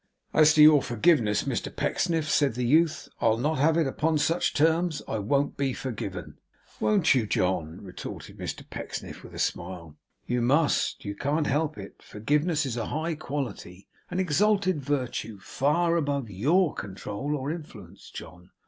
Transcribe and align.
'As 0.33 0.55
to 0.55 0.63
your 0.63 0.81
forgiveness, 0.81 1.43
Mr 1.43 1.69
Pecksniff,' 1.69 2.27
said 2.27 2.55
the 2.55 2.65
youth, 2.65 3.07
'I'll 3.21 3.37
not 3.37 3.59
have 3.59 3.77
it 3.77 3.85
upon 3.85 4.17
such 4.17 4.55
terms. 4.55 5.03
I 5.07 5.19
won't 5.19 5.57
be 5.57 5.73
forgiven.' 5.73 6.39
'Won't 6.79 7.13
you, 7.13 7.27
John?' 7.27 7.79
retorted 7.83 8.39
Mr 8.39 8.67
Pecksniff, 8.67 9.21
with 9.21 9.35
a 9.35 9.37
smile. 9.37 9.95
'You 10.25 10.41
must. 10.41 11.05
You 11.05 11.15
can't 11.15 11.45
help 11.45 11.77
it. 11.77 12.01
Forgiveness 12.01 12.65
is 12.65 12.77
a 12.77 12.87
high 12.87 13.13
quality; 13.13 13.87
an 14.09 14.19
exalted 14.19 14.81
virtue; 14.81 15.37
far 15.39 15.95
above 15.97 16.31
YOUR 16.31 16.73
control 16.73 17.35
or 17.35 17.51
influence, 17.51 18.09
John. 18.09 18.49